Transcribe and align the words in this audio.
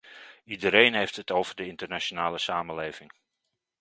Iedereen 0.43 0.93
heeft 0.93 1.15
het 1.15 1.31
over 1.31 1.55
de 1.55 1.65
internationale 1.67 2.37
samenleving. 2.37 3.11